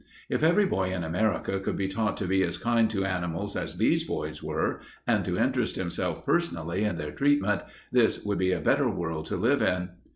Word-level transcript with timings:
If 0.29 0.41
every 0.41 0.65
boy 0.65 0.91
in 0.95 1.03
America 1.03 1.59
could 1.59 1.75
be 1.77 1.87
taught 1.87 2.17
to 2.17 2.25
be 2.25 2.41
as 2.41 2.57
kind 2.57 2.89
to 2.89 3.05
animals 3.05 3.55
as 3.55 3.77
these 3.77 4.03
boys 4.03 4.41
were, 4.41 4.79
and 5.05 5.23
to 5.25 5.37
interest 5.37 5.75
himself 5.75 6.25
personally 6.25 6.83
in 6.83 6.95
their 6.95 7.11
treatment, 7.11 7.61
this 7.91 8.23
would 8.25 8.39
be 8.39 8.51
a 8.51 8.59
better 8.61 8.89
world 8.89 9.27
to 9.27 9.37
live 9.37 9.61
in. 9.61 9.89